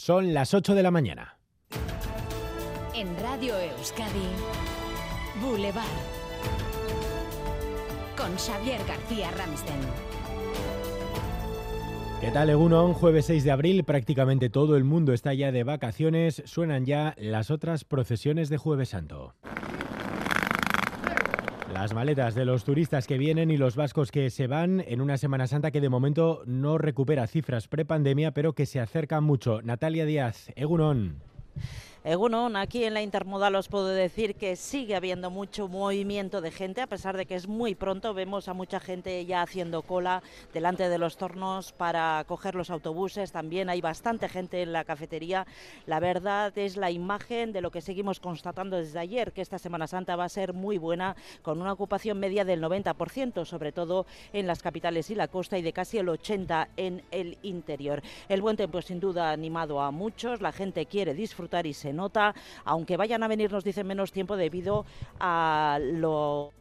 Son 0.00 0.32
las 0.32 0.54
8 0.54 0.74
de 0.74 0.82
la 0.82 0.90
mañana. 0.90 1.36
En 2.94 3.14
Radio 3.18 3.54
Euskadi, 3.58 4.30
Boulevard. 5.42 5.84
Con 8.16 8.34
Xavier 8.38 8.80
García 8.88 9.30
Ramsten. 9.32 9.76
¿Qué 12.22 12.30
tal, 12.30 12.48
Egunon? 12.48 12.94
Jueves 12.94 13.26
6 13.26 13.44
de 13.44 13.50
abril, 13.50 13.84
prácticamente 13.84 14.48
todo 14.48 14.78
el 14.78 14.84
mundo 14.84 15.12
está 15.12 15.34
ya 15.34 15.52
de 15.52 15.64
vacaciones. 15.64 16.42
Suenan 16.46 16.86
ya 16.86 17.14
las 17.18 17.50
otras 17.50 17.84
procesiones 17.84 18.48
de 18.48 18.56
Jueves 18.56 18.88
Santo. 18.88 19.34
Las 21.80 21.94
maletas 21.94 22.34
de 22.34 22.44
los 22.44 22.64
turistas 22.64 23.06
que 23.06 23.16
vienen 23.16 23.50
y 23.50 23.56
los 23.56 23.74
vascos 23.74 24.12
que 24.12 24.28
se 24.28 24.46
van 24.46 24.84
en 24.86 25.00
una 25.00 25.16
Semana 25.16 25.46
Santa 25.46 25.70
que 25.70 25.80
de 25.80 25.88
momento 25.88 26.42
no 26.44 26.76
recupera 26.76 27.26
cifras 27.26 27.68
prepandemia, 27.68 28.32
pero 28.32 28.52
que 28.52 28.66
se 28.66 28.80
acerca 28.80 29.22
mucho. 29.22 29.62
Natalia 29.62 30.04
Díaz, 30.04 30.52
Egunon. 30.56 31.22
Egunon, 32.02 32.56
aquí 32.56 32.84
en 32.84 32.94
la 32.94 33.02
intermodal 33.02 33.56
os 33.56 33.68
puedo 33.68 33.88
decir 33.88 34.34
que 34.34 34.56
sigue 34.56 34.96
habiendo 34.96 35.28
mucho 35.28 35.68
movimiento 35.68 36.40
de 36.40 36.50
gente, 36.50 36.80
a 36.80 36.86
pesar 36.86 37.14
de 37.14 37.26
que 37.26 37.34
es 37.34 37.46
muy 37.46 37.74
pronto, 37.74 38.14
vemos 38.14 38.48
a 38.48 38.54
mucha 38.54 38.80
gente 38.80 39.26
ya 39.26 39.42
haciendo 39.42 39.82
cola 39.82 40.22
delante 40.54 40.88
de 40.88 40.96
los 40.96 41.18
tornos 41.18 41.72
para 41.72 42.24
coger 42.26 42.54
los 42.54 42.70
autobuses, 42.70 43.32
también 43.32 43.68
hay 43.68 43.82
bastante 43.82 44.30
gente 44.30 44.62
en 44.62 44.72
la 44.72 44.84
cafetería. 44.84 45.46
La 45.84 46.00
verdad 46.00 46.56
es 46.56 46.78
la 46.78 46.90
imagen 46.90 47.52
de 47.52 47.60
lo 47.60 47.70
que 47.70 47.82
seguimos 47.82 48.18
constatando 48.18 48.78
desde 48.78 48.98
ayer, 48.98 49.32
que 49.32 49.42
esta 49.42 49.58
Semana 49.58 49.86
Santa 49.86 50.16
va 50.16 50.24
a 50.24 50.30
ser 50.30 50.54
muy 50.54 50.78
buena, 50.78 51.16
con 51.42 51.60
una 51.60 51.74
ocupación 51.74 52.18
media 52.18 52.46
del 52.46 52.62
90%, 52.62 53.44
sobre 53.44 53.72
todo 53.72 54.06
en 54.32 54.46
las 54.46 54.62
capitales 54.62 55.10
y 55.10 55.14
la 55.14 55.28
costa, 55.28 55.58
y 55.58 55.62
de 55.62 55.74
casi 55.74 55.98
el 55.98 56.08
80% 56.08 56.68
en 56.78 57.02
el 57.10 57.36
interior. 57.42 58.02
El 58.30 58.40
buen 58.40 58.56
tiempo 58.56 58.80
sin 58.80 59.00
duda 59.00 59.28
ha 59.28 59.32
animado 59.32 59.82
a 59.82 59.90
muchos, 59.90 60.40
la 60.40 60.52
gente 60.52 60.86
quiere 60.86 61.12
disfrutar 61.12 61.66
y 61.66 61.74
se 61.74 61.89
nota, 61.92 62.34
aunque 62.64 62.96
vayan 62.96 63.22
a 63.22 63.28
venir, 63.28 63.52
nos 63.52 63.64
dicen 63.64 63.86
menos 63.86 64.12
tiempo 64.12 64.36
debido 64.36 64.84
a 65.18 65.78
lo 65.80 66.52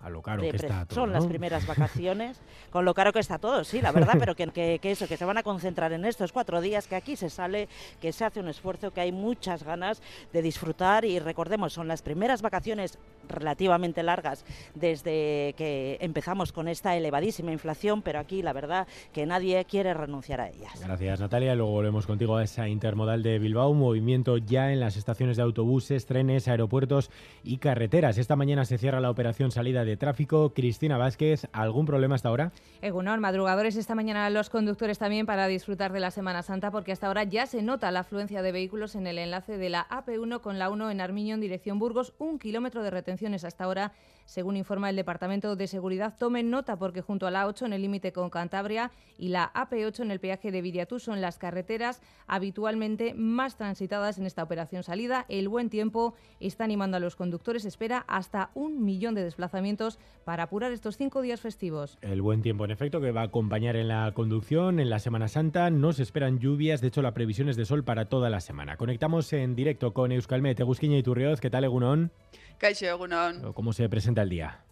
a 0.00 0.10
lo 0.10 0.22
caro 0.22 0.42
que 0.42 0.50
está 0.50 0.84
todo, 0.86 1.00
Son 1.00 1.12
las 1.12 1.26
primeras 1.26 1.66
vacaciones, 1.66 2.40
con 2.70 2.84
lo 2.84 2.94
caro 2.94 3.12
que 3.12 3.18
está 3.18 3.38
todo, 3.38 3.64
sí, 3.64 3.80
la 3.80 3.92
verdad, 3.92 4.14
pero 4.18 4.34
que, 4.34 4.46
que, 4.48 4.78
que, 4.80 4.90
eso, 4.90 5.08
que 5.08 5.16
se 5.16 5.24
van 5.24 5.38
a 5.38 5.42
concentrar 5.42 5.92
en 5.92 6.04
estos 6.04 6.32
cuatro 6.32 6.60
días, 6.60 6.86
que 6.86 6.96
aquí 6.96 7.16
se 7.16 7.30
sale, 7.30 7.68
que 8.00 8.12
se 8.12 8.24
hace 8.24 8.40
un 8.40 8.48
esfuerzo, 8.48 8.92
que 8.92 9.00
hay 9.00 9.12
muchas 9.12 9.62
ganas 9.62 10.02
de 10.32 10.42
disfrutar. 10.42 11.04
Y 11.04 11.18
recordemos, 11.18 11.72
son 11.72 11.88
las 11.88 12.02
primeras 12.02 12.42
vacaciones 12.42 12.98
relativamente 13.28 14.02
largas 14.02 14.44
desde 14.74 15.54
que 15.56 15.98
empezamos 16.00 16.52
con 16.52 16.68
esta 16.68 16.96
elevadísima 16.96 17.52
inflación, 17.52 18.02
pero 18.02 18.18
aquí 18.18 18.42
la 18.42 18.52
verdad 18.52 18.86
que 19.12 19.26
nadie 19.26 19.64
quiere 19.66 19.92
renunciar 19.94 20.40
a 20.40 20.48
ellas. 20.48 20.80
Gracias 20.80 21.20
Natalia, 21.20 21.54
luego 21.54 21.72
volvemos 21.72 22.06
contigo 22.06 22.36
a 22.36 22.44
esa 22.44 22.68
intermodal 22.68 23.22
de 23.22 23.38
Bilbao, 23.38 23.74
movimiento 23.74 24.38
ya 24.38 24.72
en 24.72 24.80
las 24.80 24.96
estaciones 24.96 25.36
de 25.36 25.42
autobuses, 25.42 26.06
trenes, 26.06 26.48
aeropuertos 26.48 27.10
y 27.44 27.58
carreteras. 27.58 28.16
Esta 28.16 28.36
mañana 28.36 28.64
se 28.64 28.78
cierra 28.78 29.00
la 29.00 29.10
operación 29.10 29.50
salida 29.50 29.84
de 29.84 29.96
tráfico. 29.98 30.52
Cristina 30.54 30.96
Vázquez, 30.96 31.48
¿algún 31.52 31.86
problema 31.86 32.14
hasta 32.14 32.28
ahora? 32.28 32.52
Egunor, 32.80 33.20
madrugadores 33.20 33.76
esta 33.76 33.94
mañana 33.94 34.30
los 34.30 34.50
conductores 34.50 34.98
también 34.98 35.26
para 35.26 35.46
disfrutar 35.46 35.92
de 35.92 36.00
la 36.00 36.10
Semana 36.10 36.42
Santa 36.42 36.70
porque 36.70 36.92
hasta 36.92 37.06
ahora 37.06 37.24
ya 37.24 37.46
se 37.46 37.62
nota 37.62 37.90
la 37.90 38.00
afluencia 38.00 38.42
de 38.42 38.52
vehículos 38.52 38.94
en 38.94 39.06
el 39.06 39.18
enlace 39.18 39.58
de 39.58 39.68
la 39.68 39.86
AP1 39.88 40.40
con 40.40 40.58
la 40.58 40.70
1 40.70 40.90
en 40.90 41.00
Armiño 41.00 41.34
en 41.34 41.40
dirección 41.40 41.78
Burgos, 41.78 42.14
un 42.18 42.38
kilómetro 42.38 42.82
de 42.82 42.90
retenciones 42.90 43.44
hasta 43.44 43.64
ahora 43.64 43.92
según 44.28 44.58
informa 44.58 44.90
el 44.90 44.96
Departamento 44.96 45.56
de 45.56 45.66
Seguridad, 45.66 46.14
tomen 46.18 46.50
nota 46.50 46.76
porque 46.76 47.00
junto 47.00 47.26
a 47.26 47.30
la 47.30 47.46
8 47.46 47.64
en 47.64 47.72
el 47.72 47.80
límite 47.80 48.12
con 48.12 48.28
Cantabria 48.28 48.90
y 49.16 49.28
la 49.28 49.50
AP8 49.54 50.00
en 50.02 50.10
el 50.10 50.20
peaje 50.20 50.52
de 50.52 50.60
Viriatú 50.60 50.98
son 50.98 51.22
las 51.22 51.38
carreteras 51.38 52.02
habitualmente 52.26 53.14
más 53.14 53.56
transitadas 53.56 54.18
en 54.18 54.26
esta 54.26 54.42
operación 54.42 54.82
salida. 54.82 55.24
El 55.30 55.48
buen 55.48 55.70
tiempo 55.70 56.12
está 56.40 56.64
animando 56.64 56.98
a 56.98 57.00
los 57.00 57.16
conductores, 57.16 57.64
espera 57.64 58.04
hasta 58.06 58.50
un 58.52 58.84
millón 58.84 59.14
de 59.14 59.24
desplazamientos 59.24 59.77
para 60.24 60.44
apurar 60.44 60.72
estos 60.72 60.96
cinco 60.96 61.22
días 61.22 61.40
festivos. 61.40 61.98
El 62.02 62.20
buen 62.20 62.42
tiempo, 62.42 62.64
en 62.64 62.70
efecto, 62.70 63.00
que 63.00 63.12
va 63.12 63.22
a 63.22 63.24
acompañar 63.24 63.76
en 63.76 63.88
la 63.88 64.12
conducción 64.12 64.80
en 64.80 64.90
la 64.90 64.98
Semana 64.98 65.28
Santa. 65.28 65.70
No 65.70 65.92
se 65.92 66.02
esperan 66.02 66.38
lluvias, 66.38 66.80
de 66.80 66.88
hecho 66.88 67.02
la 67.02 67.14
previsión 67.14 67.48
es 67.48 67.56
de 67.56 67.64
sol 67.64 67.84
para 67.84 68.08
toda 68.08 68.28
la 68.28 68.40
semana. 68.40 68.76
Conectamos 68.76 69.32
en 69.32 69.54
directo 69.54 69.94
con 69.94 70.12
Euskalmet, 70.12 70.60
Egusquiña 70.60 70.98
y 70.98 71.02
Turrioz. 71.02 71.40
¿Qué 71.40 71.50
tal, 71.50 71.64
Egunon? 71.64 72.10
Kaixo, 72.58 72.86
Egunon. 72.86 73.52
¿Cómo 73.52 73.72
se 73.72 73.88
presenta 73.88 74.22
el 74.22 74.28
día? 74.28 74.64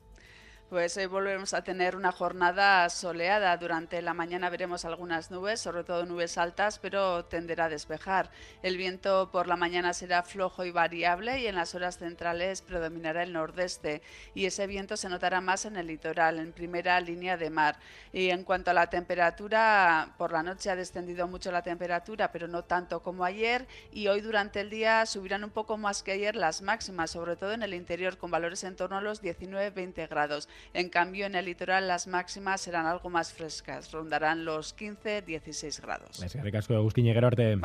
Pues 0.68 0.96
hoy 0.96 1.06
volvemos 1.06 1.54
a 1.54 1.62
tener 1.62 1.94
una 1.94 2.10
jornada 2.10 2.90
soleada. 2.90 3.56
Durante 3.56 4.02
la 4.02 4.14
mañana 4.14 4.50
veremos 4.50 4.84
algunas 4.84 5.30
nubes, 5.30 5.60
sobre 5.60 5.84
todo 5.84 6.04
nubes 6.06 6.36
altas, 6.38 6.80
pero 6.80 7.24
tenderá 7.24 7.66
a 7.66 7.68
despejar. 7.68 8.32
El 8.64 8.76
viento 8.76 9.30
por 9.30 9.46
la 9.46 9.54
mañana 9.54 9.92
será 9.92 10.24
flojo 10.24 10.64
y 10.64 10.72
variable 10.72 11.38
y 11.38 11.46
en 11.46 11.54
las 11.54 11.76
horas 11.76 11.98
centrales 11.98 12.62
predominará 12.62 13.22
el 13.22 13.32
nordeste 13.32 14.02
y 14.34 14.46
ese 14.46 14.66
viento 14.66 14.96
se 14.96 15.08
notará 15.08 15.40
más 15.40 15.66
en 15.66 15.76
el 15.76 15.86
litoral, 15.86 16.40
en 16.40 16.52
primera 16.52 17.00
línea 17.00 17.36
de 17.36 17.48
mar. 17.48 17.78
Y 18.12 18.30
en 18.30 18.42
cuanto 18.42 18.72
a 18.72 18.74
la 18.74 18.90
temperatura, 18.90 20.14
por 20.18 20.32
la 20.32 20.42
noche 20.42 20.70
ha 20.70 20.74
descendido 20.74 21.28
mucho 21.28 21.52
la 21.52 21.62
temperatura, 21.62 22.32
pero 22.32 22.48
no 22.48 22.64
tanto 22.64 23.04
como 23.04 23.24
ayer 23.24 23.68
y 23.92 24.08
hoy 24.08 24.20
durante 24.20 24.62
el 24.62 24.70
día 24.70 25.06
subirán 25.06 25.44
un 25.44 25.50
poco 25.50 25.76
más 25.76 26.02
que 26.02 26.10
ayer 26.10 26.34
las 26.34 26.60
máximas, 26.60 27.12
sobre 27.12 27.36
todo 27.36 27.52
en 27.52 27.62
el 27.62 27.72
interior 27.72 28.18
con 28.18 28.32
valores 28.32 28.64
en 28.64 28.74
torno 28.74 28.96
a 28.96 29.00
los 29.00 29.22
19-20 29.22 30.08
grados. 30.08 30.48
En 30.74 30.88
cambio, 30.88 31.26
en 31.26 31.34
el 31.34 31.44
litoral 31.44 31.88
las 31.88 32.06
máximas 32.06 32.60
serán 32.60 32.86
algo 32.86 33.10
más 33.10 33.32
frescas, 33.32 33.92
rondarán 33.92 34.44
los 34.44 34.76
15-16 34.76 35.80
grados. 35.80 36.22
Es 36.22 36.32
que 36.32 36.52
casco 36.52 36.72
de 36.72 36.78
Agustín 36.78 37.06
Arte. 37.08 37.58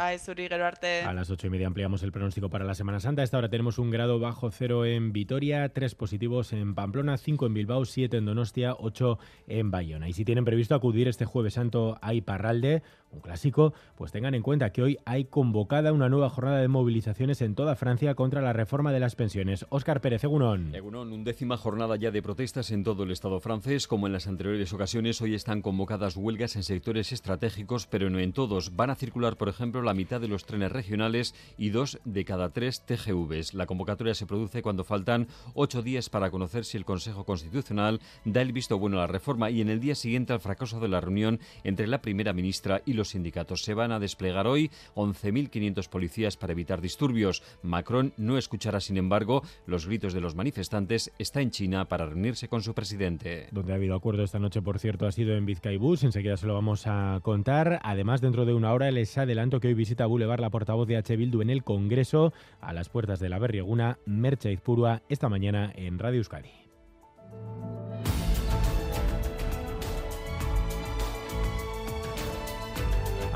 Arte. 0.61 1.01
A 1.01 1.13
las 1.13 1.29
ocho 1.29 1.47
y 1.47 1.49
media 1.49 1.67
ampliamos 1.67 2.03
el 2.03 2.11
pronóstico 2.11 2.49
para 2.49 2.65
la 2.65 2.75
Semana 2.75 2.99
Santa. 2.99 3.21
A 3.21 3.25
esta 3.25 3.37
hora 3.37 3.49
tenemos 3.49 3.77
un 3.79 3.89
grado 3.89 4.19
bajo 4.19 4.51
cero 4.51 4.85
en 4.85 5.13
Vitoria, 5.13 5.69
tres 5.69 5.95
positivos 5.95 6.53
en 6.53 6.75
Pamplona, 6.75 7.17
cinco 7.17 7.45
en 7.45 7.53
Bilbao, 7.53 7.85
siete 7.85 8.17
en 8.17 8.25
Donostia, 8.25 8.75
ocho 8.77 9.17
en 9.47 9.71
Bayona. 9.71 10.09
Y 10.09 10.13
si 10.13 10.25
tienen 10.25 10.45
previsto 10.45 10.75
acudir 10.75 11.07
este 11.07 11.25
Jueves 11.25 11.53
Santo 11.53 11.97
a 12.01 12.13
Iparralde, 12.13 12.83
un 13.11 13.19
clásico, 13.19 13.73
pues 13.95 14.11
tengan 14.11 14.35
en 14.35 14.41
cuenta 14.41 14.71
que 14.71 14.81
hoy 14.81 14.97
hay 15.05 15.25
convocada 15.25 15.91
una 15.93 16.09
nueva 16.09 16.29
jornada 16.29 16.59
de 16.59 16.67
movilizaciones 16.67 17.41
en 17.41 17.55
toda 17.55 17.75
Francia 17.75 18.15
contra 18.15 18.41
la 18.41 18.53
reforma 18.53 18.91
de 18.91 18.99
las 18.99 19.15
pensiones. 19.15 19.65
Óscar 19.69 20.01
Pérez, 20.01 20.23
Egunon. 20.23 20.73
Egunon, 20.73 21.11
undécima 21.11 21.57
jornada 21.57 21.95
ya 21.95 22.11
de 22.11 22.21
protestas 22.21 22.71
en 22.71 22.80
todo 22.83 23.03
el 23.03 23.11
Estado 23.11 23.39
francés. 23.39 23.87
Como 23.87 24.07
en 24.07 24.13
las 24.13 24.27
anteriores 24.27 24.73
ocasiones, 24.73 25.21
hoy 25.21 25.35
están 25.35 25.61
convocadas 25.61 26.15
huelgas 26.15 26.55
en 26.55 26.63
sectores 26.63 27.11
estratégicos, 27.11 27.87
pero 27.87 28.09
no 28.09 28.19
en 28.19 28.33
todos. 28.33 28.75
Van 28.75 28.89
a 28.89 28.95
circular, 28.95 29.37
por 29.37 29.49
ejemplo, 29.49 29.81
la 29.81 29.93
mitad 29.93 30.21
de 30.21 30.27
los 30.27 30.45
trenes 30.45 30.71
regionales 30.71 31.35
y 31.57 31.69
dos 31.69 31.99
de 32.05 32.25
cada 32.25 32.49
tres 32.49 32.85
TGVs. 32.85 33.53
La 33.53 33.65
convocatoria 33.65 34.13
se 34.13 34.25
produce 34.25 34.61
cuando 34.61 34.83
faltan 34.83 35.27
ocho 35.53 35.81
días 35.81 36.09
para 36.09 36.31
conocer 36.31 36.65
si 36.65 36.77
el 36.77 36.85
Consejo 36.85 37.25
Constitucional 37.25 37.99
da 38.25 38.41
el 38.41 38.53
visto 38.53 38.79
bueno 38.79 38.97
a 38.97 39.01
la 39.01 39.07
reforma 39.07 39.49
y 39.49 39.61
en 39.61 39.69
el 39.69 39.79
día 39.79 39.95
siguiente 39.95 40.33
al 40.33 40.39
fracaso 40.39 40.79
de 40.79 40.87
la 40.87 41.01
reunión 41.01 41.39
entre 41.63 41.87
la 41.87 42.01
primera 42.01 42.33
ministra 42.33 42.81
y 42.85 42.93
los 42.93 43.09
sindicatos. 43.09 43.63
Se 43.63 43.73
van 43.73 43.91
a 43.91 43.99
desplegar 43.99 44.47
hoy 44.47 44.71
11.500 44.95 45.89
policías 45.89 46.37
para 46.37 46.53
evitar 46.53 46.81
disturbios. 46.81 47.43
Macron 47.61 48.13
no 48.17 48.37
escuchará, 48.37 48.79
sin 48.79 48.97
embargo, 48.97 49.43
los 49.65 49.85
gritos 49.85 50.13
de 50.13 50.21
los 50.21 50.35
manifestantes. 50.35 51.11
Está 51.17 51.41
en 51.41 51.51
China 51.51 51.87
para 51.87 52.05
reunirse 52.05 52.47
con 52.47 52.63
su 52.63 52.70
presidente. 52.73 53.47
Donde 53.51 53.73
ha 53.73 53.75
habido 53.75 53.95
acuerdo 53.95 54.23
esta 54.23 54.39
noche, 54.39 54.61
por 54.61 54.79
cierto, 54.79 55.05
ha 55.05 55.11
sido 55.11 55.35
en 55.35 55.45
Vizcaibús. 55.45 56.03
Enseguida 56.03 56.37
se 56.37 56.47
lo 56.47 56.53
vamos 56.53 56.87
a 56.87 57.19
contar. 57.21 57.79
Además, 57.83 58.21
dentro 58.21 58.45
de 58.45 58.53
una 58.53 58.73
hora 58.73 58.91
les 58.91 59.17
adelanto 59.17 59.59
que 59.59 59.67
hoy 59.67 59.73
visita 59.73 60.05
Boulevard 60.05 60.41
la 60.41 60.49
portavoz 60.49 60.87
de 60.87 60.97
H. 60.97 61.15
Bildu 61.15 61.41
en 61.41 61.49
el 61.49 61.63
Congreso 61.63 62.33
a 62.59 62.73
las 62.73 62.89
puertas 62.89 63.19
de 63.19 63.29
la 63.29 63.39
Berrieguna, 63.39 63.99
Merche 64.05 64.51
Izpurua, 64.51 65.01
esta 65.09 65.29
mañana 65.29 65.71
en 65.75 65.99
Radio 65.99 66.19
Euskadi. 66.19 66.70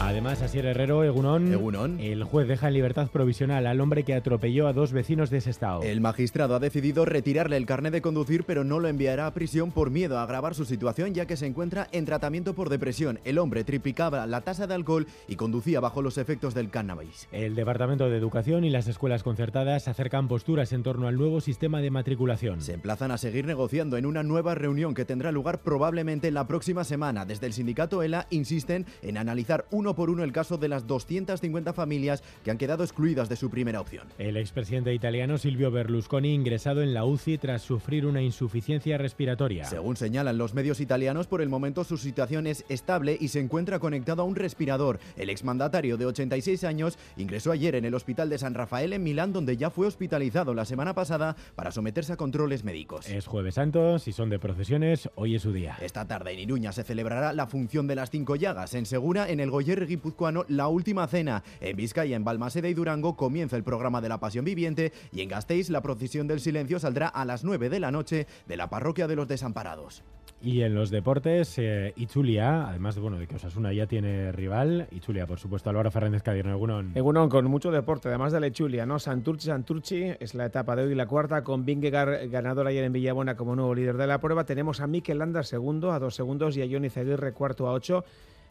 Además, 0.05 0.39
Asier 0.43 0.67
Herrero, 0.67 1.03
Egunón, 1.03 1.51
Egunon. 1.51 1.99
el 1.99 2.23
juez 2.23 2.47
deja 2.47 2.67
en 2.67 2.75
libertad 2.75 3.09
provisional 3.09 3.65
al 3.65 3.81
hombre 3.81 4.03
que 4.03 4.13
atropelló 4.13 4.67
a 4.67 4.73
dos 4.73 4.93
vecinos 4.93 5.31
de 5.31 5.39
ese 5.39 5.49
estado. 5.49 5.81
El 5.81 5.99
magistrado 5.99 6.53
ha 6.53 6.59
decidido 6.59 7.05
retirarle 7.05 7.57
el 7.57 7.65
carnet 7.65 7.91
de 7.91 8.03
conducir, 8.03 8.43
pero 8.43 8.63
no 8.63 8.79
lo 8.79 8.87
enviará 8.87 9.25
a 9.25 9.33
prisión 9.33 9.71
por 9.71 9.89
miedo 9.89 10.19
a 10.19 10.23
agravar 10.23 10.53
su 10.53 10.63
situación, 10.63 11.15
ya 11.15 11.25
que 11.25 11.35
se 11.35 11.47
encuentra 11.47 11.87
en 11.91 12.05
tratamiento 12.05 12.53
por 12.53 12.69
depresión. 12.69 13.19
El 13.25 13.39
hombre 13.39 13.63
triplicaba 13.63 14.27
la 14.27 14.41
tasa 14.41 14.67
de 14.67 14.75
alcohol 14.75 15.07
y 15.27 15.37
conducía 15.37 15.79
bajo 15.79 16.03
los 16.03 16.19
efectos 16.19 16.53
del 16.53 16.69
cannabis. 16.69 17.27
El 17.31 17.55
Departamento 17.55 18.07
de 18.07 18.17
Educación 18.17 18.63
y 18.63 18.69
las 18.69 18.87
escuelas 18.87 19.23
concertadas 19.23 19.87
acercan 19.87 20.27
posturas 20.27 20.71
en 20.71 20.83
torno 20.83 21.07
al 21.07 21.17
nuevo 21.17 21.41
sistema 21.41 21.81
de 21.81 21.89
matriculación. 21.89 22.61
Se 22.61 22.73
emplazan 22.73 23.09
a 23.09 23.17
seguir 23.17 23.47
negociando 23.47 23.97
en 23.97 24.05
una 24.05 24.21
nueva 24.21 24.53
reunión 24.53 24.93
que 24.93 25.03
tendrá 25.03 25.31
lugar 25.31 25.61
probablemente 25.61 26.29
la 26.29 26.45
próxima 26.45 26.83
semana. 26.83 27.25
Desde 27.25 27.47
el 27.47 27.53
sindicato 27.53 28.03
ELA 28.03 28.27
insisten 28.29 28.85
en 29.01 29.17
analizar 29.17 29.65
una 29.71 29.94
uno 29.95 30.05
por 30.05 30.09
uno 30.09 30.23
el 30.23 30.31
caso 30.33 30.57
de 30.57 30.67
las 30.67 30.85
250 30.87 31.73
familias 31.73 32.21
que 32.43 32.51
han 32.51 32.57
quedado 32.57 32.83
excluidas 32.83 33.29
de 33.29 33.37
su 33.37 33.49
primera 33.49 33.79
opción. 33.79 34.07
El 34.19 34.37
expresidente 34.37 34.93
italiano 34.93 35.37
Silvio 35.37 35.71
Berlusconi 35.71 36.33
ingresado 36.33 36.81
en 36.81 36.93
la 36.93 37.05
UCI 37.05 37.37
tras 37.37 37.61
sufrir 37.61 38.05
una 38.05 38.21
insuficiencia 38.21 38.97
respiratoria. 38.97 39.65
Según 39.65 39.95
señalan 39.95 40.37
los 40.37 40.53
medios 40.53 40.79
italianos, 40.79 41.27
por 41.27 41.41
el 41.41 41.49
momento 41.49 41.83
su 41.83 41.97
situación 41.97 42.45
es 42.45 42.65
estable 42.69 43.17
y 43.19 43.29
se 43.29 43.39
encuentra 43.39 43.79
conectado 43.79 44.21
a 44.21 44.25
un 44.25 44.35
respirador. 44.35 44.99
El 45.15 45.29
exmandatario 45.29 45.97
de 45.97 46.05
86 46.05 46.63
años 46.65 46.97
ingresó 47.17 47.51
ayer 47.51 47.75
en 47.75 47.85
el 47.85 47.95
hospital 47.95 48.29
de 48.29 48.37
San 48.37 48.53
Rafael 48.53 48.93
en 48.93 49.03
Milán, 49.03 49.31
donde 49.31 49.57
ya 49.57 49.69
fue 49.69 49.87
hospitalizado 49.87 50.53
la 50.53 50.65
semana 50.65 50.93
pasada 50.93 51.35
para 51.55 51.71
someterse 51.71 52.13
a 52.13 52.17
controles 52.17 52.63
médicos. 52.63 53.07
Es 53.07 53.27
jueves 53.27 53.55
santo, 53.55 53.97
si 53.97 54.11
son 54.11 54.29
de 54.29 54.39
procesiones, 54.39 55.09
hoy 55.15 55.35
es 55.35 55.41
su 55.41 55.53
día. 55.53 55.77
Esta 55.81 56.05
tarde 56.05 56.33
en 56.33 56.39
Iruña 56.39 56.73
se 56.73 56.83
celebrará 56.83 57.33
la 57.33 57.47
función 57.47 57.87
de 57.87 57.95
las 57.95 58.09
cinco 58.09 58.35
llagas. 58.35 58.73
En 58.73 58.85
Segura, 58.85 59.29
en 59.29 59.39
el 59.39 59.49
Goyer 59.49 59.84
guipuzcoano, 59.87 60.45
la 60.47 60.67
última 60.67 61.07
cena. 61.07 61.43
En 61.61 61.75
Vizcaya, 61.75 62.15
en 62.15 62.23
Balmaseda 62.23 62.67
y 62.67 62.73
Durango, 62.73 63.15
comienza 63.15 63.55
el 63.55 63.63
programa 63.63 64.01
de 64.01 64.09
la 64.09 64.19
Pasión 64.19 64.45
Viviente 64.45 64.93
y 65.11 65.21
en 65.21 65.29
Gasteiz, 65.29 65.69
la 65.69 65.81
procesión 65.81 66.27
del 66.27 66.39
silencio 66.39 66.79
saldrá 66.79 67.07
a 67.07 67.25
las 67.25 67.43
9 67.43 67.69
de 67.69 67.79
la 67.79 67.91
noche 67.91 68.27
de 68.47 68.57
la 68.57 68.69
parroquia 68.69 69.07
de 69.07 69.15
los 69.15 69.27
desamparados. 69.27 70.03
Y 70.41 70.61
en 70.61 70.75
los 70.75 70.91
deportes, 70.91 71.57
eh, 71.57 71.93
Ichulia, 71.95 72.67
además 72.67 72.93
de, 72.93 73.01
bueno, 73.01 73.17
de 73.17 73.25
que 73.25 73.35
Osasuna 73.35 73.73
ya 73.73 73.87
tiene 73.87 74.31
rival, 74.31 74.87
Ichulia, 74.91 75.25
por 75.25 75.39
supuesto, 75.39 75.69
Álvaro 75.69 75.89
Fernández 75.89 76.21
Cadierno, 76.21 76.51
Egunon. 76.51 76.91
Egunon, 76.93 77.29
con 77.29 77.45
mucho 77.45 77.71
deporte, 77.71 78.09
además 78.09 78.31
de 78.31 78.41
la 78.41 78.47
Ichulia, 78.47 78.85
¿no? 78.85 78.99
Santurchi, 78.99 79.47
Santurchi, 79.47 80.03
es 80.19 80.35
la 80.35 80.45
etapa 80.45 80.75
de 80.75 80.83
hoy, 80.83 80.93
la 80.93 81.07
cuarta, 81.07 81.43
con 81.43 81.65
Vingegaard 81.65 82.29
ganador 82.29 82.67
ayer 82.67 82.83
en 82.83 82.93
Villabona 82.93 83.35
como 83.35 83.55
nuevo 83.55 83.73
líder 83.73 83.97
de 83.97 84.07
la 84.07 84.19
prueba. 84.19 84.43
Tenemos 84.43 84.81
a 84.81 84.87
Mikel 84.87 85.17
Landa 85.17 85.41
segundo 85.41 85.91
a 85.93 85.99
dos 85.99 86.13
segundos 86.13 86.55
y 86.57 86.61
a 86.61 86.67
Johnny 86.69 86.89
Zaguirre 86.89 87.33
cuarto 87.33 87.67
a 87.67 87.71
ocho. 87.71 88.03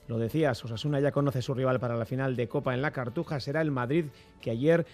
Lo 0.06 0.18
decías, 0.18 0.62
Osasuna 0.64 1.00
ya 1.00 1.12
conoce 1.12 1.40
su 1.40 1.54
rival 1.54 1.80
para 1.80 1.96
la 1.96 2.04
final 2.04 2.36
de 2.36 2.48
Copa 2.48 2.74
en 2.74 2.82
la 2.82 2.90
Cartuja, 2.90 3.40
será 3.40 3.62
el 3.62 3.70
Madrid, 3.70 4.06
que 4.40 4.50
ayer 4.50 4.86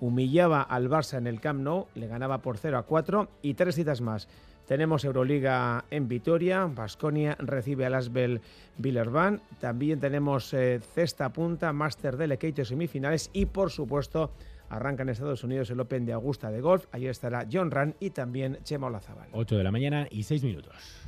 humillaba 0.00 0.62
al 0.62 0.88
Barça 0.88 1.16
en 1.18 1.26
el 1.26 1.40
Camp 1.40 1.60
Nou, 1.60 1.86
le 1.94 2.06
ganaba 2.06 2.38
por 2.38 2.58
0 2.58 2.78
a 2.78 2.82
4 2.82 3.28
y 3.42 3.54
tres 3.54 3.74
citas 3.74 4.00
más. 4.00 4.28
Tenemos 4.66 5.02
Euroliga 5.04 5.86
en 5.90 6.08
Vitoria, 6.08 6.66
Basconia 6.66 7.36
recibe 7.40 7.86
al 7.86 7.94
Asbel 7.94 8.42
Villerban, 8.76 9.40
también 9.60 9.98
tenemos 9.98 10.52
eh, 10.52 10.80
cesta 10.94 11.32
punta, 11.32 11.72
Master 11.72 12.18
de 12.18 12.26
Lequeito 12.26 12.64
semifinales 12.66 13.30
y 13.32 13.46
por 13.46 13.70
supuesto 13.70 14.30
arranca 14.68 15.02
en 15.02 15.08
Estados 15.08 15.42
Unidos 15.42 15.70
el 15.70 15.80
Open 15.80 16.04
de 16.04 16.12
Augusta 16.12 16.50
de 16.50 16.60
Golf, 16.60 16.84
ahí 16.92 17.06
estará 17.06 17.46
John 17.50 17.70
Rand 17.70 17.94
y 17.98 18.10
también 18.10 18.58
Chema 18.62 18.88
Olazábal. 18.88 19.28
8 19.32 19.56
de 19.56 19.64
la 19.64 19.70
mañana 19.70 20.06
y 20.10 20.24
6 20.24 20.44
minutos. 20.44 21.07